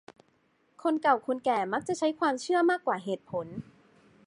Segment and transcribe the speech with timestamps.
[0.83, 3.47] คนเก่าคนแก่มักจะใช้ความเชื่อมากกว่าเหตุผล